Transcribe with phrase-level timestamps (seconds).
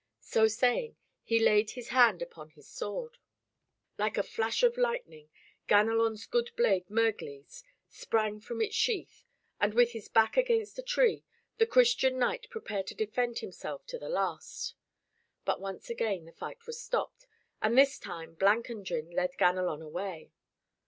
[0.21, 3.19] So saying, he laid his hand upon his sword.
[3.99, 5.29] Like a flash of lightning
[5.69, 9.23] Ganelon's good blade Murglies sprang from its sheath,
[9.59, 11.23] and with his back against a tree,
[11.59, 14.73] the Christian knight prepared to defend himself to the last.
[15.45, 17.27] But once again the fight was stopped,
[17.61, 20.31] and this time Blancandrin led Ganelon away.